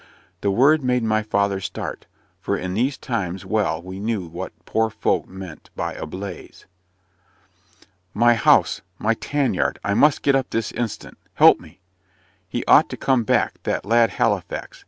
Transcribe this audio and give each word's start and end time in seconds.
The 0.41 0.49
word 0.49 0.83
made 0.83 1.03
my 1.03 1.21
father 1.21 1.59
start; 1.59 2.07
for 2.39 2.57
in 2.57 2.73
these 2.73 2.97
times 2.97 3.45
well 3.45 3.79
we 3.79 3.99
knew 3.99 4.25
what 4.25 4.51
poor 4.65 4.89
folk 4.89 5.27
meant 5.27 5.69
by 5.75 5.93
"a 5.93 6.07
blaze." 6.07 6.65
"My 8.11 8.33
house 8.33 8.81
my 8.97 9.13
tan 9.13 9.53
yard 9.53 9.77
I 9.83 9.93
must 9.93 10.23
get 10.23 10.33
up 10.33 10.49
this 10.49 10.71
instant 10.71 11.19
help 11.35 11.59
me. 11.59 11.81
He 12.49 12.65
ought 12.65 12.89
to 12.89 12.97
come 12.97 13.25
back 13.25 13.61
that 13.61 13.85
lad 13.85 14.09
Halifax. 14.09 14.79